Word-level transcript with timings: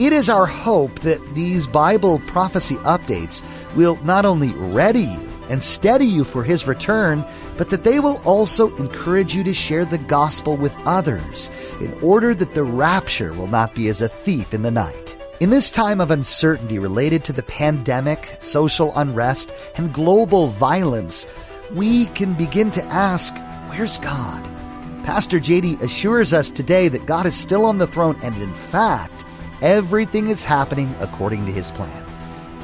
It 0.00 0.14
is 0.14 0.30
our 0.30 0.46
hope 0.46 1.00
that 1.00 1.34
these 1.34 1.66
Bible 1.66 2.20
prophecy 2.20 2.76
updates 2.76 3.44
will 3.76 3.96
not 4.02 4.24
only 4.24 4.48
ready 4.54 5.02
you 5.02 5.28
and 5.50 5.62
steady 5.62 6.06
you 6.06 6.24
for 6.24 6.42
His 6.42 6.66
return, 6.66 7.22
but 7.58 7.68
that 7.68 7.84
they 7.84 8.00
will 8.00 8.18
also 8.24 8.74
encourage 8.76 9.34
you 9.34 9.44
to 9.44 9.52
share 9.52 9.84
the 9.84 9.98
gospel 9.98 10.56
with 10.56 10.74
others 10.86 11.50
in 11.82 11.92
order 12.00 12.34
that 12.34 12.54
the 12.54 12.64
rapture 12.64 13.34
will 13.34 13.46
not 13.46 13.74
be 13.74 13.88
as 13.88 14.00
a 14.00 14.08
thief 14.08 14.54
in 14.54 14.62
the 14.62 14.70
night. 14.70 15.18
In 15.38 15.50
this 15.50 15.68
time 15.68 16.00
of 16.00 16.10
uncertainty 16.10 16.78
related 16.78 17.22
to 17.24 17.34
the 17.34 17.42
pandemic, 17.42 18.36
social 18.38 18.96
unrest, 18.96 19.52
and 19.74 19.92
global 19.92 20.48
violence, 20.48 21.26
we 21.74 22.06
can 22.06 22.32
begin 22.32 22.70
to 22.70 22.84
ask, 22.86 23.36
where's 23.68 23.98
God? 23.98 24.42
Pastor 25.04 25.38
JD 25.38 25.82
assures 25.82 26.32
us 26.32 26.48
today 26.48 26.88
that 26.88 27.04
God 27.04 27.26
is 27.26 27.34
still 27.34 27.66
on 27.66 27.76
the 27.76 27.86
throne 27.86 28.18
and 28.22 28.34
in 28.38 28.54
fact, 28.54 29.26
Everything 29.62 30.28
is 30.28 30.42
happening 30.42 30.94
according 31.00 31.44
to 31.46 31.52
his 31.52 31.70
plan. 31.70 32.06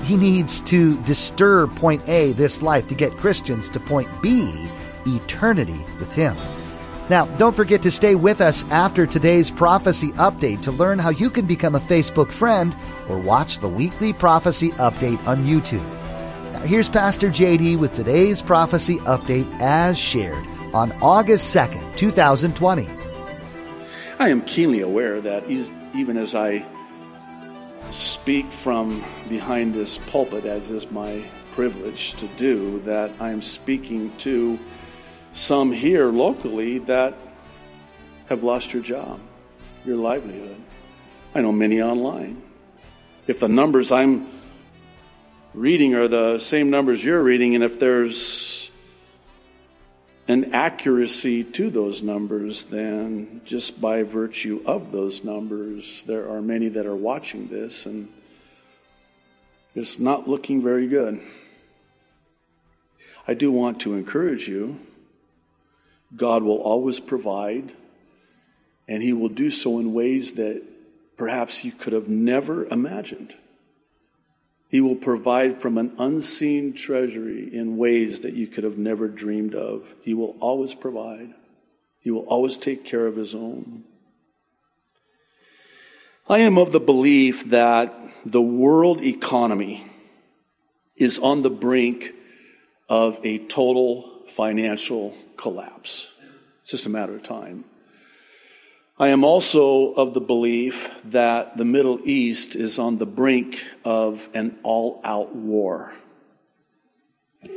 He 0.05 0.17
needs 0.17 0.61
to 0.63 1.01
disturb 1.03 1.75
point 1.77 2.03
A, 2.09 2.33
this 2.33 2.63
life, 2.63 2.89
to 2.89 2.95
get 2.95 3.13
Christians 3.13 3.69
to 3.71 3.81
point 3.81 4.09
B, 4.23 4.69
eternity 5.07 5.85
with 5.99 6.13
him. 6.15 6.37
Now, 7.09 7.27
don't 7.37 7.55
forget 7.55 7.83
to 7.83 7.91
stay 7.91 8.15
with 8.15 8.41
us 8.41 8.65
after 8.71 9.07
today's 9.07 9.51
prophecy 9.51 10.13
update 10.13 10.63
to 10.63 10.73
learn 10.73 10.99
how 10.99 11.11
you 11.11 11.31
can 11.31 11.47
become 11.47 11.75
a 11.75 11.81
Facebook 11.81 12.33
friend 12.33 12.75
or 13.09 13.19
watch 13.19 13.59
the 13.59 13.69
weekly 13.69 14.13
prophecy 14.13 14.71
update 14.73 15.25
on 15.27 15.45
YouTube. 15.45 15.85
Now, 16.53 16.61
here's 16.61 16.89
Pastor 16.89 17.29
JD 17.29 17.79
with 17.79 17.93
today's 17.93 18.43
prophecy 18.43 18.97
update 19.01 19.47
as 19.61 19.99
shared 19.99 20.45
on 20.73 20.93
August 21.03 21.55
2nd, 21.55 21.97
2020. 21.97 22.89
I 24.19 24.31
am 24.31 24.41
keenly 24.43 24.81
aware 24.81 25.21
that 25.21 25.49
even 25.49 26.17
as 26.17 26.35
I 26.35 26.65
speak 27.93 28.51
from 28.51 29.05
behind 29.29 29.75
this 29.75 29.99
pulpit, 29.99 30.45
as 30.45 30.71
is 30.71 30.91
my 30.91 31.25
privilege 31.53 32.15
to 32.15 32.27
do, 32.37 32.81
that 32.81 33.13
I'm 33.21 33.43
speaking 33.43 34.17
to 34.19 34.59
some 35.33 35.73
here 35.73 36.11
locally 36.11 36.79
that 36.81 37.15
have 38.27 38.43
lost 38.43 38.73
your 38.73 38.83
job, 38.83 39.21
your 39.85 39.97
livelihood. 39.97 40.57
I 41.35 41.41
know 41.41 41.53
many 41.53 41.81
online. 41.81 42.43
If 43.27 43.41
the 43.41 43.49
numbers 43.49 43.93
I'm 43.93 44.29
reading 45.55 45.95
are 45.95 46.09
the 46.09 46.39
same 46.39 46.71
numbers 46.71 47.05
you're 47.05 47.23
reading, 47.23 47.55
and 47.55 47.65
if 47.65 47.79
there's 47.79 48.66
an 50.29 50.53
accuracy 50.53 51.45
to 51.45 51.71
those 51.71 52.03
numbers, 52.03 52.65
then 52.65 53.41
just 53.45 53.81
by 53.81 54.03
virtue 54.03 54.63
of 54.67 54.91
those 54.91 55.23
numbers, 55.23 56.03
there 56.07 56.29
are 56.29 56.43
many 56.43 56.69
that 56.69 56.87
are 56.87 56.97
watching 56.97 57.49
this 57.49 57.87
and 57.87 58.09
it's 59.77 59.99
not 59.99 60.27
looking 60.27 60.63
very 60.63 60.87
good. 60.87 61.21
I 63.29 63.35
do 63.35 63.53
want 63.53 63.81
to 63.81 63.95
encourage 63.95 64.49
you. 64.49 64.81
God 66.15 66.43
will 66.43 66.63
always 66.63 66.99
provide, 66.99 67.75
and 68.89 69.03
He 69.03 69.13
will 69.13 69.29
do 69.29 69.51
so 69.51 69.79
in 69.79 69.93
ways 69.93 70.33
that 70.35 70.63
perhaps 71.19 71.63
you 71.63 71.73
could 71.73 71.93
have 71.93 72.09
never 72.09 72.65
imagined. 72.67 73.35
He 74.69 74.81
will 74.81 74.97
provide 74.97 75.61
from 75.61 75.79
an 75.79 75.93
unseen 75.99 76.73
treasury 76.73 77.55
in 77.55 77.77
ways 77.77 78.21
that 78.21 78.35
you 78.35 78.47
could 78.47 78.65
have 78.65 78.79
never 78.79 79.09
dreamed 79.09 79.55
of. 79.55 79.95
He 80.03 80.13
will 80.15 80.37
always 80.41 80.75
provide. 80.75 81.35
He 82.01 82.11
will 82.11 82.27
always 82.27 82.59
take 82.59 82.85
care 82.85 83.07
of 83.07 83.17
his 83.17 83.35
own. 83.35 83.85
I 86.29 86.41
am 86.41 86.59
of 86.59 86.73
the 86.73 86.81
belief 86.81 87.51
that 87.51 87.95
the 88.25 88.43
world 88.43 89.01
economy 89.01 89.87
is 90.97 91.19
on 91.21 91.43
the 91.43 91.51
brink 91.51 92.13
of 92.89 93.21
a 93.23 93.39
total 93.39 94.25
financial 94.29 95.15
collapse. 95.37 96.09
It's 96.63 96.73
just 96.73 96.87
a 96.87 96.91
matter 96.91 97.15
of 97.15 97.23
time. 97.23 97.65
I 98.99 99.09
am 99.09 99.25
also 99.25 99.93
of 99.93 100.15
the 100.15 100.23
belief 100.23 100.89
that 101.05 101.59
the 101.59 101.67
Middle 101.67 102.01
East 102.09 102.57
is 102.57 102.79
on 102.79 102.97
the 102.97 103.05
brink 103.05 103.63
of 103.85 104.27
an 104.33 104.59
all 104.63 105.03
out 105.05 105.37
war. 105.37 105.93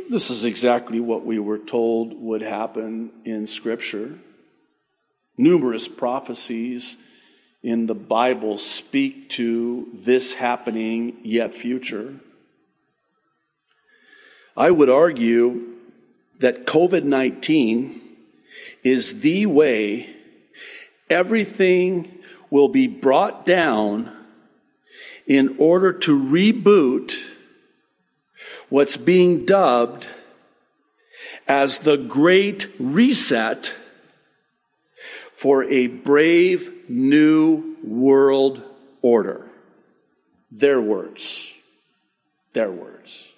This 0.10 0.30
is 0.30 0.44
exactly 0.44 1.00
what 1.00 1.26
we 1.26 1.40
were 1.40 1.58
told 1.58 2.14
would 2.22 2.42
happen 2.42 3.12
in 3.24 3.48
Scripture. 3.48 4.20
Numerous 5.38 5.88
prophecies 5.88 6.98
in 7.64 7.86
the 7.86 7.96
Bible 7.96 8.58
speak 8.58 9.30
to 9.30 9.88
this 9.94 10.34
happening 10.34 11.20
yet 11.24 11.54
future. 11.54 12.16
I 14.58 14.72
would 14.72 14.90
argue 14.90 15.76
that 16.40 16.66
COVID 16.66 17.06
19 17.06 18.02
is 18.84 19.22
the 19.22 19.46
way 19.46 20.18
everything 21.09 22.20
will 22.50 22.70
be 22.70 22.88
brought 22.88 23.46
down 23.46 24.16
in 25.25 25.56
order 25.59 25.94
to 25.94 26.20
reboot 26.20 27.14
what's 28.70 28.97
being 28.97 29.46
dubbed 29.46 30.08
as 31.47 31.80
the 31.80 31.97
Great 31.97 32.68
Reset 32.80 33.74
for 35.34 35.64
a 35.64 35.88
brave 35.88 36.90
new 36.90 37.78
world 37.84 38.62
order. 39.02 39.47
Their 40.52 40.81
words. 40.81 41.53
Their 42.53 42.72
words. 42.72 43.28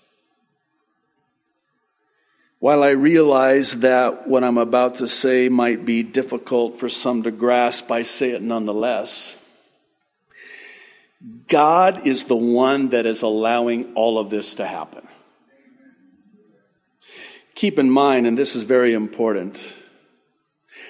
While 2.61 2.83
I 2.83 2.91
realize 2.91 3.79
that 3.79 4.27
what 4.27 4.43
I'm 4.43 4.59
about 4.59 4.97
to 4.97 5.07
say 5.07 5.49
might 5.49 5.83
be 5.83 6.03
difficult 6.03 6.79
for 6.79 6.89
some 6.89 7.23
to 7.23 7.31
grasp, 7.31 7.89
I 7.89 8.03
say 8.03 8.29
it 8.29 8.43
nonetheless. 8.43 9.35
God 11.47 12.05
is 12.05 12.25
the 12.25 12.35
one 12.35 12.89
that 12.89 13.07
is 13.07 13.23
allowing 13.23 13.95
all 13.95 14.19
of 14.19 14.29
this 14.29 14.53
to 14.55 14.67
happen. 14.67 15.07
Keep 17.55 17.79
in 17.79 17.89
mind, 17.89 18.27
and 18.27 18.37
this 18.37 18.55
is 18.55 18.61
very 18.61 18.93
important, 18.93 19.59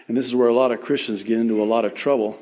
and 0.09 0.17
this 0.17 0.25
is 0.25 0.35
where 0.35 0.49
a 0.49 0.53
lot 0.53 0.73
of 0.73 0.81
Christians 0.81 1.23
get 1.23 1.39
into 1.39 1.63
a 1.63 1.63
lot 1.63 1.85
of 1.85 1.93
trouble 1.93 2.37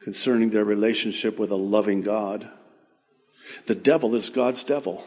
concerning 0.00 0.50
their 0.50 0.64
relationship 0.66 1.38
with 1.38 1.50
a 1.50 1.56
loving 1.56 2.02
God. 2.02 2.50
The 3.64 3.74
devil 3.74 4.14
is 4.14 4.28
God's 4.28 4.62
devil. 4.62 5.02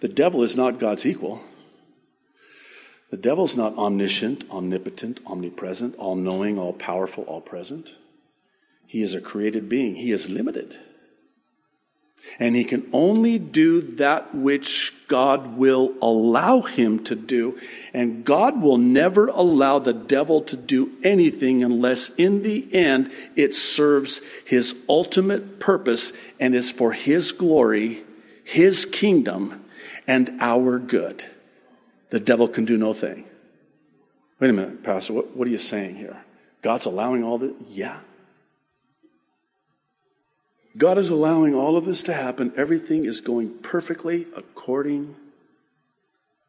The 0.00 0.08
devil 0.08 0.42
is 0.42 0.56
not 0.56 0.78
God's 0.78 1.06
equal. 1.06 1.42
The 3.10 3.16
devil's 3.16 3.56
not 3.56 3.76
omniscient, 3.76 4.44
omnipotent, 4.50 5.20
omnipresent, 5.26 5.94
all 5.96 6.16
knowing, 6.16 6.58
all 6.58 6.72
powerful, 6.72 7.24
all 7.24 7.40
present. 7.40 7.94
He 8.86 9.02
is 9.02 9.14
a 9.14 9.20
created 9.20 9.68
being. 9.68 9.94
He 9.94 10.10
is 10.10 10.28
limited. 10.28 10.76
And 12.38 12.56
he 12.56 12.64
can 12.64 12.88
only 12.92 13.38
do 13.38 13.80
that 13.82 14.34
which 14.34 14.92
God 15.08 15.56
will 15.56 15.94
allow 16.00 16.62
him 16.62 17.04
to 17.04 17.14
do. 17.14 17.58
And 17.92 18.24
God 18.24 18.60
will 18.60 18.78
never 18.78 19.28
allow 19.28 19.78
the 19.78 19.92
devil 19.92 20.40
to 20.42 20.56
do 20.56 20.92
anything 21.04 21.62
unless 21.62 22.08
in 22.10 22.42
the 22.42 22.66
end 22.74 23.12
it 23.36 23.54
serves 23.54 24.22
his 24.44 24.74
ultimate 24.88 25.60
purpose 25.60 26.12
and 26.40 26.54
is 26.54 26.70
for 26.70 26.92
his 26.92 27.30
glory, 27.30 28.04
his 28.44 28.84
kingdom, 28.84 29.64
and 30.06 30.38
our 30.40 30.78
good. 30.78 31.24
The 32.10 32.20
devil 32.20 32.46
can 32.46 32.64
do 32.64 32.76
no 32.76 32.94
thing. 32.94 33.24
Wait 34.38 34.50
a 34.50 34.52
minute, 34.52 34.84
Pastor, 34.84 35.14
what, 35.14 35.36
what 35.36 35.48
are 35.48 35.50
you 35.50 35.58
saying 35.58 35.96
here? 35.96 36.22
God's 36.62 36.86
allowing 36.86 37.24
all 37.24 37.38
this? 37.38 37.52
Yeah. 37.66 38.00
God 40.76 40.98
is 40.98 41.10
allowing 41.10 41.54
all 41.54 41.76
of 41.76 41.84
this 41.84 42.02
to 42.04 42.14
happen. 42.14 42.52
Everything 42.56 43.04
is 43.04 43.20
going 43.20 43.58
perfectly 43.62 44.26
according 44.36 45.16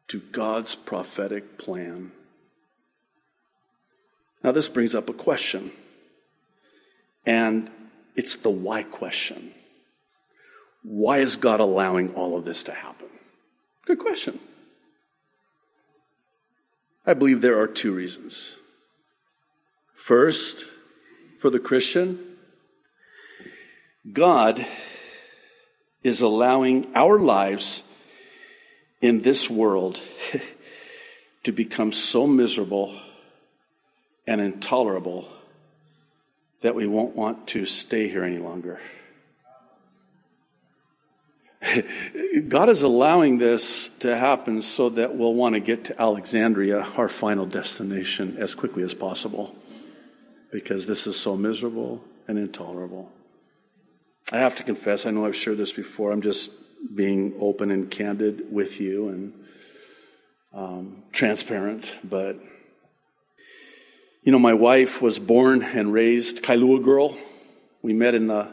to 0.08 0.20
God's 0.32 0.74
prophetic 0.74 1.58
plan. 1.58 2.12
Now, 4.42 4.52
this 4.52 4.68
brings 4.68 4.94
up 4.94 5.08
a 5.08 5.12
question. 5.12 5.72
And 7.24 7.70
It's 8.16 8.36
the 8.36 8.50
why 8.50 8.82
question. 8.82 9.52
Why 10.88 11.18
is 11.18 11.34
God 11.34 11.58
allowing 11.58 12.14
all 12.14 12.38
of 12.38 12.44
this 12.44 12.62
to 12.62 12.72
happen? 12.72 13.08
Good 13.86 13.98
question. 13.98 14.38
I 17.04 17.12
believe 17.12 17.40
there 17.40 17.58
are 17.58 17.66
two 17.66 17.92
reasons. 17.92 18.54
First, 19.94 20.64
for 21.40 21.50
the 21.50 21.58
Christian, 21.58 22.36
God 24.12 24.64
is 26.04 26.20
allowing 26.20 26.86
our 26.94 27.18
lives 27.18 27.82
in 29.00 29.22
this 29.22 29.50
world 29.50 30.00
to 31.42 31.50
become 31.50 31.90
so 31.90 32.28
miserable 32.28 32.96
and 34.24 34.40
intolerable 34.40 35.28
that 36.62 36.76
we 36.76 36.86
won't 36.86 37.16
want 37.16 37.48
to 37.48 37.66
stay 37.66 38.08
here 38.08 38.22
any 38.22 38.38
longer. 38.38 38.78
God 42.48 42.68
is 42.68 42.82
allowing 42.82 43.38
this 43.38 43.90
to 44.00 44.16
happen 44.16 44.62
so 44.62 44.90
that 44.90 45.16
we'll 45.16 45.34
want 45.34 45.54
to 45.54 45.60
get 45.60 45.84
to 45.86 46.00
Alexandria, 46.00 46.80
our 46.96 47.08
final 47.08 47.46
destination, 47.46 48.36
as 48.38 48.54
quickly 48.54 48.82
as 48.82 48.94
possible 48.94 49.54
because 50.52 50.86
this 50.86 51.06
is 51.06 51.18
so 51.18 51.36
miserable 51.36 52.02
and 52.28 52.38
intolerable. 52.38 53.10
I 54.32 54.38
have 54.38 54.54
to 54.56 54.62
confess, 54.62 55.06
I 55.06 55.10
know 55.10 55.26
I've 55.26 55.36
shared 55.36 55.58
this 55.58 55.72
before, 55.72 56.12
I'm 56.12 56.22
just 56.22 56.50
being 56.94 57.34
open 57.40 57.70
and 57.70 57.90
candid 57.90 58.52
with 58.52 58.80
you 58.80 59.08
and 59.08 59.32
um, 60.52 61.02
transparent, 61.12 61.98
but 62.02 62.38
you 64.22 64.32
know, 64.32 64.38
my 64.38 64.54
wife 64.54 65.00
was 65.00 65.20
born 65.20 65.62
and 65.62 65.92
raised 65.92 66.42
Kailua 66.42 66.82
girl. 66.82 67.16
We 67.82 67.92
met 67.92 68.14
in 68.14 68.26
the 68.26 68.48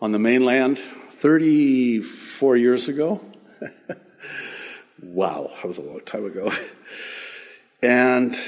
on 0.00 0.10
the 0.10 0.18
mainland 0.18 0.80
34 1.20 2.56
years 2.56 2.88
ago. 2.88 3.20
wow, 5.02 5.50
that 5.56 5.66
was 5.66 5.78
a 5.78 5.82
long 5.82 6.00
time 6.00 6.24
ago. 6.24 6.52
and 7.82 8.38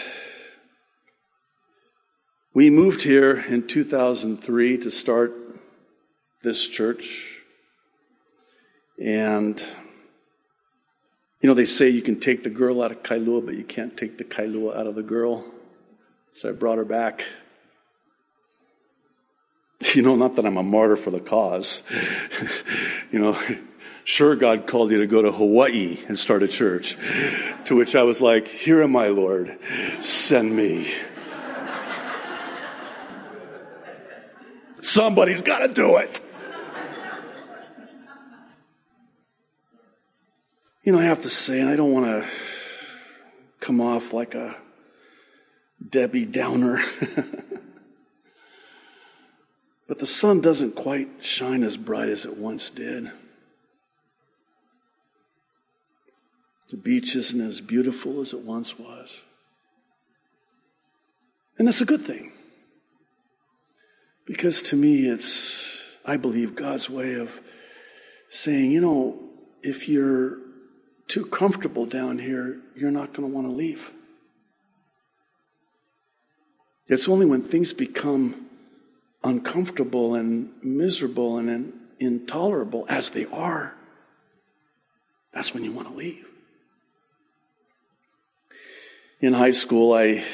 we 2.54 2.70
moved 2.70 3.02
here 3.02 3.38
in 3.38 3.66
2003 3.66 4.78
to 4.78 4.90
start 4.90 5.32
this 6.42 6.66
church. 6.66 7.26
And, 9.02 9.60
you 11.40 11.48
know, 11.48 11.54
they 11.54 11.64
say 11.64 11.88
you 11.88 12.02
can 12.02 12.20
take 12.20 12.42
the 12.42 12.50
girl 12.50 12.82
out 12.82 12.92
of 12.92 13.02
Kailua, 13.02 13.44
but 13.44 13.54
you 13.54 13.64
can't 13.64 13.96
take 13.96 14.18
the 14.18 14.24
Kailua 14.24 14.76
out 14.76 14.86
of 14.86 14.94
the 14.94 15.02
girl. 15.02 15.44
So 16.34 16.50
I 16.50 16.52
brought 16.52 16.78
her 16.78 16.84
back. 16.84 17.24
You 19.94 20.02
know, 20.02 20.14
not 20.14 20.36
that 20.36 20.44
I'm 20.44 20.56
a 20.58 20.62
martyr 20.62 20.96
for 20.96 21.10
the 21.10 21.20
cause. 21.20 21.82
you 23.10 23.18
know, 23.18 23.38
sure, 24.04 24.36
God 24.36 24.66
called 24.66 24.90
you 24.90 24.98
to 24.98 25.06
go 25.06 25.22
to 25.22 25.32
Hawaii 25.32 26.00
and 26.06 26.18
start 26.18 26.42
a 26.42 26.48
church. 26.48 26.98
To 27.64 27.76
which 27.76 27.96
I 27.96 28.02
was 28.02 28.20
like, 28.20 28.46
Here 28.46 28.82
am 28.82 28.94
I, 28.94 29.08
Lord. 29.08 29.58
Send 30.00 30.54
me. 30.54 30.92
Somebody's 34.82 35.40
got 35.42 35.60
to 35.60 35.68
do 35.68 35.96
it. 35.96 36.20
You 40.82 40.92
know, 40.92 40.98
I 40.98 41.04
have 41.04 41.22
to 41.22 41.30
say, 41.30 41.60
and 41.60 41.68
I 41.68 41.76
don't 41.76 41.92
want 41.92 42.06
to 42.06 42.26
come 43.60 43.80
off 43.80 44.12
like 44.12 44.34
a 44.34 44.56
Debbie 45.86 46.26
Downer. 46.26 46.82
But 49.90 49.98
the 49.98 50.06
sun 50.06 50.40
doesn't 50.40 50.76
quite 50.76 51.08
shine 51.18 51.64
as 51.64 51.76
bright 51.76 52.08
as 52.08 52.24
it 52.24 52.36
once 52.36 52.70
did. 52.70 53.10
The 56.68 56.76
beach 56.76 57.16
isn't 57.16 57.40
as 57.40 57.60
beautiful 57.60 58.20
as 58.20 58.32
it 58.32 58.38
once 58.38 58.78
was. 58.78 59.22
And 61.58 61.66
that's 61.66 61.80
a 61.80 61.84
good 61.84 62.02
thing. 62.02 62.30
Because 64.26 64.62
to 64.62 64.76
me, 64.76 65.08
it's, 65.08 65.82
I 66.04 66.16
believe, 66.16 66.54
God's 66.54 66.88
way 66.88 67.14
of 67.14 67.40
saying, 68.28 68.70
you 68.70 68.80
know, 68.80 69.18
if 69.60 69.88
you're 69.88 70.38
too 71.08 71.26
comfortable 71.26 71.84
down 71.84 72.20
here, 72.20 72.60
you're 72.76 72.92
not 72.92 73.12
going 73.12 73.28
to 73.28 73.34
want 73.34 73.48
to 73.48 73.52
leave. 73.52 73.90
It's 76.86 77.08
only 77.08 77.26
when 77.26 77.42
things 77.42 77.72
become 77.72 78.49
uncomfortable 79.22 80.14
and 80.14 80.50
miserable 80.62 81.38
and 81.38 81.72
intolerable, 81.98 82.86
as 82.88 83.10
they 83.10 83.26
are, 83.26 83.74
that's 85.32 85.54
when 85.54 85.64
you 85.64 85.72
want 85.72 85.88
to 85.88 85.94
leave. 85.94 86.26
In 89.20 89.34
high 89.34 89.50
school, 89.50 89.92
I 89.92 90.24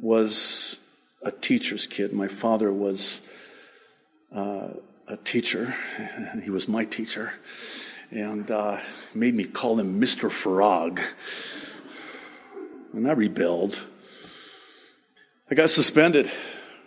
was 0.00 0.78
a 1.22 1.30
teacher's 1.30 1.86
kid. 1.86 2.12
My 2.12 2.28
father 2.28 2.70
was 2.72 3.22
uh, 4.34 4.68
a 5.08 5.16
teacher, 5.16 5.74
and 5.98 6.42
he 6.44 6.50
was 6.50 6.68
my 6.68 6.84
teacher, 6.84 7.32
and 8.10 8.50
uh, 8.50 8.80
made 9.14 9.34
me 9.34 9.44
call 9.44 9.80
him 9.80 10.00
Mr. 10.00 10.30
Farag. 10.30 11.00
And 12.92 13.08
I 13.08 13.12
rebelled. 13.12 13.80
I 15.50 15.54
got 15.54 15.70
suspended, 15.70 16.30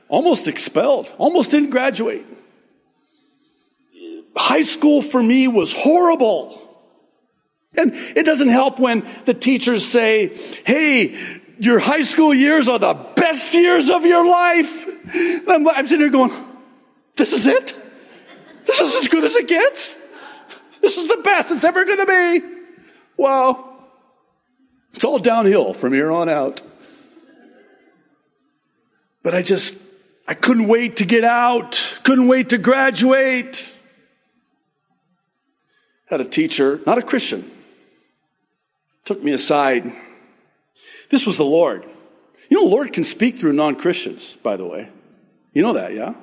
almost 0.09 0.47
expelled, 0.47 1.13
almost 1.17 1.51
didn't 1.51 1.69
graduate. 1.69 2.25
High 4.35 4.63
school 4.63 5.01
for 5.01 5.21
me 5.21 5.47
was 5.47 5.73
horrible. 5.73 6.65
And 7.75 7.93
it 7.93 8.25
doesn't 8.25 8.49
help 8.49 8.79
when 8.79 9.07
the 9.25 9.33
teachers 9.33 9.87
say, 9.87 10.35
hey, 10.65 11.17
your 11.59 11.79
high 11.79 12.01
school 12.01 12.33
years 12.33 12.67
are 12.67 12.79
the 12.79 12.93
best 13.15 13.53
years 13.53 13.89
of 13.89 14.05
your 14.05 14.25
life. 14.25 14.87
I'm, 15.47 15.67
I'm 15.67 15.87
sitting 15.87 15.99
here 15.99 16.09
going, 16.09 16.31
this 17.15 17.33
is 17.33 17.45
it? 17.45 17.75
This 18.65 18.79
is 18.79 18.95
as 18.95 19.07
good 19.07 19.23
as 19.23 19.35
it 19.35 19.47
gets? 19.47 19.95
This 20.81 20.97
is 20.97 21.07
the 21.07 21.21
best 21.23 21.51
it's 21.51 21.63
ever 21.63 21.85
going 21.85 21.97
to 21.99 22.05
be. 22.05 22.41
Wow. 23.17 23.77
It's 24.93 25.03
all 25.03 25.19
downhill 25.19 25.73
from 25.73 25.93
here 25.93 26.11
on 26.11 26.29
out. 26.29 26.61
But 29.21 29.35
I 29.35 29.41
just, 29.41 29.75
I 30.29 30.35
couldn't 30.35 30.67
wait 30.67 30.97
to 30.97 31.05
get 31.05 31.23
out, 31.23 31.97
couldn't 32.03 32.27
wait 32.27 32.49
to 32.49 32.59
graduate. 32.59 33.73
Had 36.05 36.21
a 36.21 36.25
teacher, 36.25 36.79
not 36.85 36.99
a 36.99 37.01
Christian, 37.01 37.49
took 39.05 39.23
me 39.23 39.31
aside. 39.31 39.91
This 41.09 41.25
was 41.25 41.37
the 41.37 41.45
Lord. 41.45 41.83
You 42.47 42.57
know, 42.57 42.69
the 42.69 42.75
Lord 42.75 42.93
can 42.93 43.03
speak 43.03 43.39
through 43.39 43.53
non 43.53 43.75
Christians, 43.75 44.37
by 44.43 44.55
the 44.55 44.67
way. 44.67 44.89
You 45.51 45.63
know 45.63 45.73
that, 45.73 45.95
yeah? 45.95 46.13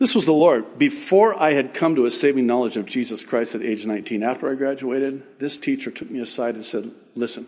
This 0.00 0.12
was 0.12 0.26
the 0.26 0.32
Lord. 0.32 0.80
Before 0.80 1.40
I 1.40 1.52
had 1.52 1.74
come 1.74 1.94
to 1.94 2.06
a 2.06 2.10
saving 2.10 2.44
knowledge 2.44 2.76
of 2.76 2.86
Jesus 2.86 3.22
Christ 3.22 3.54
at 3.54 3.62
age 3.62 3.86
19, 3.86 4.24
after 4.24 4.50
I 4.50 4.56
graduated, 4.56 5.22
this 5.38 5.56
teacher 5.56 5.92
took 5.92 6.10
me 6.10 6.18
aside 6.18 6.56
and 6.56 6.64
said, 6.64 6.90
Listen, 7.14 7.46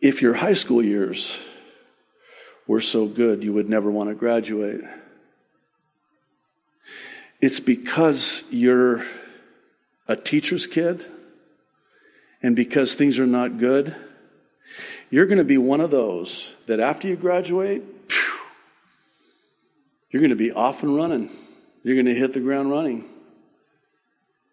if 0.00 0.20
your 0.20 0.34
high 0.34 0.54
school 0.54 0.84
years 0.84 1.40
were 2.70 2.80
so 2.80 3.04
good, 3.04 3.42
you 3.42 3.52
would 3.52 3.68
never 3.68 3.90
want 3.90 4.10
to 4.10 4.14
graduate. 4.14 4.80
It's 7.40 7.58
because 7.58 8.44
you're 8.48 9.04
a 10.06 10.14
teacher's 10.14 10.68
kid 10.68 11.04
and 12.44 12.54
because 12.54 12.94
things 12.94 13.18
are 13.18 13.26
not 13.26 13.58
good, 13.58 13.96
you're 15.10 15.26
going 15.26 15.38
to 15.38 15.44
be 15.44 15.58
one 15.58 15.80
of 15.80 15.90
those 15.90 16.54
that 16.68 16.78
after 16.78 17.08
you 17.08 17.16
graduate, 17.16 17.82
phew, 18.08 18.38
you're 20.12 20.22
going 20.22 20.30
to 20.30 20.36
be 20.36 20.52
off 20.52 20.84
and 20.84 20.94
running. 20.94 21.28
You're 21.82 21.96
going 21.96 22.06
to 22.06 22.14
hit 22.14 22.34
the 22.34 22.38
ground 22.40 22.70
running. 22.70 23.04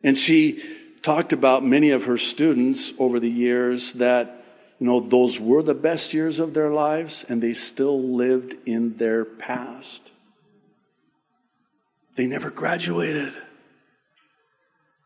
And 0.01 0.17
she 0.17 0.63
talked 1.03 1.33
about 1.33 1.63
many 1.63 1.91
of 1.91 2.05
her 2.05 2.17
students 2.17 2.93
over 2.97 3.19
the 3.19 3.29
years 3.29 3.93
that 3.93 4.43
you 4.79 4.85
know, 4.85 4.99
those 4.99 5.39
were 5.39 5.63
the 5.63 5.73
best 5.73 6.13
years 6.13 6.39
of 6.39 6.53
their 6.53 6.71
lives, 6.71 7.25
and 7.27 7.41
they 7.41 7.53
still 7.53 8.15
lived 8.15 8.55
in 8.65 8.97
their 8.97 9.25
past. 9.25 10.11
They 12.15 12.27
never 12.27 12.51
graduated. 12.51 13.33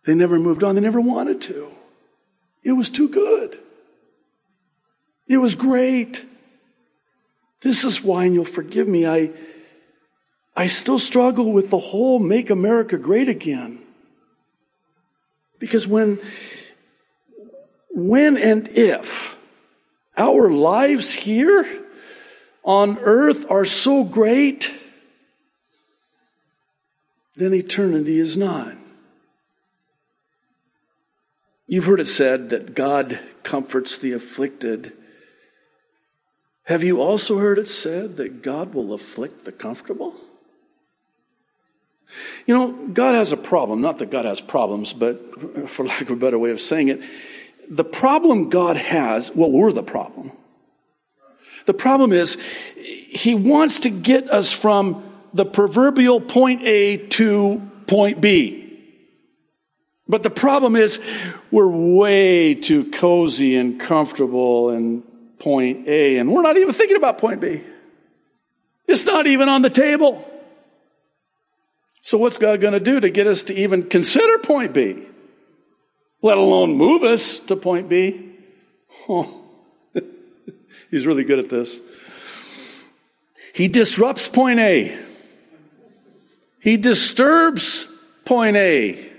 They 0.06 0.14
never 0.14 0.40
moved 0.40 0.64
on. 0.64 0.76
They 0.76 0.82
never 0.82 1.00
wanted 1.00 1.42
to. 1.42 1.72
It 2.64 2.74
was 2.74 2.90
too 2.90 3.08
good. 3.08 3.60
It 5.28 5.38
was 5.38 5.56
great. 5.56 6.26
This 7.62 7.84
is 7.84 8.04
why, 8.04 8.26
and 8.26 8.34
you'll 8.34 8.44
forgive 8.44 8.88
me, 8.88 9.06
I, 9.06 9.32
I 10.56 10.68
still 10.68 11.00
struggle 11.00 11.54
with 11.54 11.70
the 11.70 11.78
whole 11.78 12.20
make 12.20 12.50
America 12.50 12.98
great 12.98 13.30
again. 13.30 13.80
Because 15.60 15.88
when, 15.88 16.20
when 17.90 18.36
and 18.36 18.68
if 18.70 19.38
our 20.18 20.50
lives 20.50 21.14
here 21.14 21.66
on 22.64 22.98
earth 23.00 23.50
are 23.50 23.66
so 23.66 24.04
great, 24.04 24.74
then 27.36 27.54
eternity 27.54 28.20
is 28.20 28.38
not. 28.38 28.76
You've 31.68 31.86
heard 31.86 32.02
it 32.02 32.08
said 32.08 32.50
that 32.50 32.76
God 32.76 33.20
comforts 33.44 33.98
the 33.98 34.12
afflicted. 34.12 34.92
Have 36.66 36.84
you 36.84 37.02
also 37.02 37.38
heard 37.38 37.58
it 37.58 37.70
said 37.70 38.18
that 38.18 38.42
God 38.42 38.74
will 38.74 38.94
afflict 38.94 39.46
the 39.46 39.54
comfortable? 39.54 40.16
You 42.46 42.56
know, 42.56 42.72
God 42.88 43.16
has 43.16 43.32
a 43.32 43.38
problem. 43.38 43.80
Not 43.80 44.00
that 44.00 44.12
God 44.12 44.26
has 44.26 44.42
problems, 44.42 44.92
but 44.92 45.70
for 45.70 45.86
lack 45.86 46.02
of 46.02 46.12
a 46.12 46.16
better 46.16 46.38
way 46.38 46.52
of 46.52 46.60
saying 46.60 46.90
it, 46.90 47.02
the 47.72 47.86
problem 47.86 48.50
God 48.50 48.76
has, 48.76 49.32
well, 49.34 49.50
we're 49.50 49.72
the 49.72 49.82
problem. 49.82 50.32
The 51.66 51.74
problem 51.74 52.12
is, 52.12 52.38
He 52.76 53.34
wants 53.34 53.80
to 53.80 53.90
get 53.90 54.30
us 54.30 54.52
from 54.52 55.10
the 55.34 55.46
proverbial 55.46 56.20
point 56.20 56.64
A 56.64 56.98
to 56.98 57.62
point 57.88 58.20
B. 58.20 58.58
But 60.06 60.24
the 60.24 60.30
problem 60.30 60.76
is, 60.76 61.00
we're 61.50 61.70
way 61.70 62.56
too 62.56 62.92
cozy 62.92 63.56
and 63.56 63.80
comfortable 63.80 64.72
in 64.72 65.04
point 65.40 65.88
A, 65.88 66.18
and 66.18 66.30
we're 66.30 66.42
not 66.42 66.58
even 66.58 66.74
thinking 66.74 66.98
about 66.98 67.20
point 67.20 67.40
B. 67.40 67.64
It's 68.86 69.06
not 69.06 69.28
even 69.28 69.48
on 69.48 69.62
the 69.62 69.70
table. 69.70 70.28
So, 72.02 72.18
what's 72.18 72.38
God 72.38 72.60
going 72.60 72.74
to 72.74 72.82
do 72.82 73.00
to 73.00 73.10
get 73.10 73.28
us 73.28 73.44
to 73.44 73.54
even 73.54 73.88
consider 73.88 74.40
point 74.40 74.74
B? 74.74 75.08
Let 76.22 76.38
alone 76.38 76.76
move 76.76 77.04
us 77.04 77.40
to 77.48 77.56
point 77.56 77.90
B? 77.90 78.36
Oh, 79.10 79.44
he's 80.92 81.08
really 81.08 81.24
good 81.24 81.40
at 81.40 81.50
this. 81.50 81.80
He 83.54 83.68
disrupts 83.68 84.28
point 84.28 84.60
A. 84.60 84.98
He 86.60 86.78
disturbs 86.78 87.88
point 88.26 88.56
A. 88.56 89.12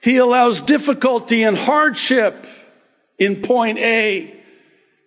He 0.00 0.16
allows 0.16 0.60
difficulty 0.60 1.42
and 1.42 1.56
hardship 1.56 2.46
in 3.18 3.42
point 3.42 3.78
A. 3.78 4.34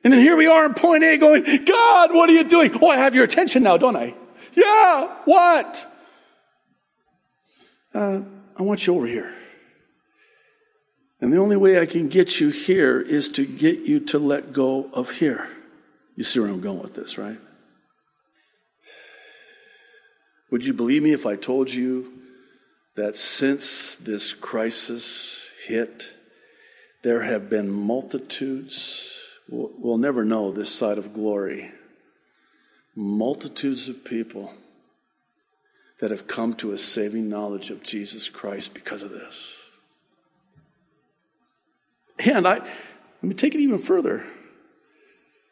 And 0.03 0.13
then 0.13 0.21
here 0.21 0.37
we 0.37 0.47
are 0.47 0.65
in 0.65 0.73
point 0.73 1.03
A 1.03 1.17
going, 1.17 1.43
God, 1.65 2.13
what 2.13 2.29
are 2.29 2.33
you 2.33 2.43
doing? 2.43 2.77
Oh, 2.81 2.87
I 2.87 2.97
have 2.97 3.13
your 3.13 3.23
attention 3.23 3.63
now, 3.63 3.77
don't 3.77 3.95
I? 3.95 4.13
Yeah, 4.53 5.15
what? 5.25 5.93
Uh, 7.93 8.21
I 8.55 8.63
want 8.63 8.85
you 8.85 8.95
over 8.95 9.07
here. 9.07 9.33
And 11.19 11.33
the 11.33 11.37
only 11.37 11.57
way 11.57 11.79
I 11.79 11.85
can 11.85 12.09
get 12.09 12.39
you 12.39 12.49
here 12.49 13.01
is 13.01 13.29
to 13.29 13.45
get 13.45 13.79
you 13.79 13.99
to 14.01 14.19
let 14.19 14.53
go 14.53 14.89
of 14.93 15.11
here. 15.11 15.49
You 16.15 16.23
see 16.23 16.39
where 16.39 16.49
I'm 16.49 16.61
going 16.61 16.81
with 16.81 16.95
this, 16.95 17.17
right? 17.17 17.39
Would 20.51 20.65
you 20.65 20.73
believe 20.73 21.03
me 21.03 21.13
if 21.13 21.25
I 21.25 21.35
told 21.35 21.71
you 21.71 22.13
that 22.95 23.17
since 23.17 23.95
this 23.95 24.33
crisis 24.33 25.49
hit, 25.65 26.13
there 27.03 27.21
have 27.21 27.49
been 27.49 27.69
multitudes, 27.69 29.19
we'll, 29.49 29.97
never 29.97 30.23
know 30.25 30.51
this 30.51 30.73
side 30.73 30.97
of 30.97 31.13
glory, 31.13 31.71
multitudes 32.95 33.87
of 33.89 34.03
people 34.03 34.53
that 35.99 36.11
have 36.11 36.27
come 36.27 36.53
to 36.55 36.71
a 36.71 36.77
saving 36.77 37.29
knowledge 37.29 37.69
of 37.69 37.83
Jesus 37.83 38.29
Christ 38.29 38.73
because 38.73 39.03
of 39.03 39.11
this. 39.11 39.66
And 42.19 42.47
I, 42.47 42.55
let 42.57 43.23
me 43.23 43.33
take 43.33 43.55
it 43.55 43.61
even 43.61 43.79
further. 43.79 44.23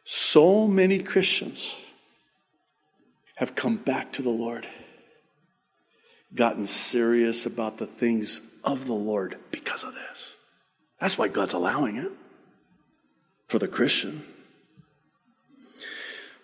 So 0.04 0.66
many 0.66 1.02
Christians 1.02 1.74
have 3.36 3.54
come 3.54 3.76
back 3.76 4.12
to 4.14 4.22
the 4.22 4.30
Lord 4.30 4.66
gotten 6.34 6.66
serious 6.66 7.46
about 7.46 7.78
the 7.78 7.86
things 7.86 8.42
of 8.64 8.86
the 8.86 8.94
Lord 8.94 9.38
because 9.50 9.84
of 9.84 9.94
this. 9.94 10.34
That's 11.00 11.18
why 11.18 11.28
God's 11.28 11.54
allowing 11.54 11.96
it 11.96 12.10
for 13.48 13.58
the 13.58 13.68
Christian. 13.68 14.24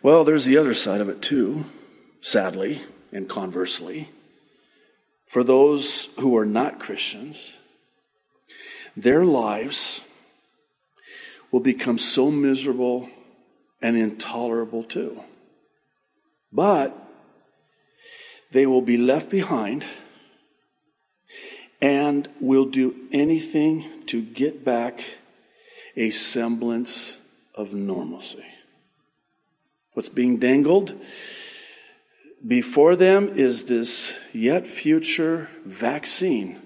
Well, 0.02 0.24
there's 0.24 0.44
the 0.44 0.58
other 0.58 0.74
side 0.74 1.00
of 1.00 1.08
it 1.08 1.22
too, 1.22 1.64
sadly 2.20 2.82
and 3.12 3.28
conversely. 3.28 4.10
For 5.26 5.44
those 5.44 6.08
who 6.18 6.36
are 6.36 6.46
not 6.46 6.80
Christians, 6.80 7.56
their 8.96 9.24
lives 9.24 10.02
will 11.52 11.60
become 11.60 11.98
so 11.98 12.30
miserable 12.30 13.08
and 13.80 13.96
intolerable 13.96 14.82
too. 14.82 15.22
But 16.50 16.96
they 18.52 18.66
will 18.66 18.82
be 18.82 18.96
left 18.96 19.30
behind 19.30 19.86
and 21.80 22.28
will 22.40 22.64
do 22.64 22.94
anything 23.12 24.04
to 24.06 24.22
get 24.22 24.64
back 24.64 25.04
a 25.96 26.10
semblance 26.10 27.18
of 27.54 27.74
normalcy. 27.74 28.44
What's 29.92 30.08
being 30.08 30.38
dangled 30.38 30.94
before 32.46 32.96
them 32.96 33.28
is 33.28 33.64
this 33.64 34.18
yet 34.32 34.66
future 34.66 35.48
vaccine 35.66 36.60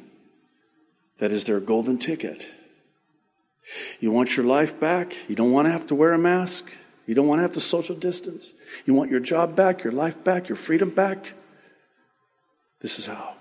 that 1.18 1.32
is 1.32 1.44
their 1.44 1.60
golden 1.60 1.98
ticket. 1.98 2.48
You 4.00 4.11
want 4.11 4.37
your 4.37 4.46
life 4.46 4.78
back? 4.78 5.16
You 5.28 5.35
don't 5.35 5.50
want 5.50 5.66
to 5.66 5.73
have 5.73 5.87
to 5.88 5.94
wear 5.94 6.12
a 6.12 6.18
mask? 6.18 6.64
You 7.06 7.14
don't 7.14 7.26
want 7.26 7.38
to 7.38 7.42
have 7.42 7.54
to 7.54 7.61
social 7.61 7.94
distance? 7.94 8.52
You 8.85 8.94
want 8.94 9.11
your 9.11 9.20
job 9.20 9.54
back, 9.54 9.85
your 9.85 9.92
life 9.92 10.23
back, 10.25 10.49
your 10.49 10.56
freedom 10.56 10.90
back? 10.90 11.32
This 12.80 12.99
is 12.99 13.06
how. 13.06 13.35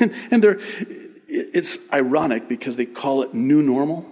And, 0.00 0.12
it's 1.30 1.78
ironic 1.92 2.48
because 2.48 2.76
they 2.76 2.86
call 2.86 3.22
it 3.22 3.34
new 3.34 3.62
normal, 3.62 4.06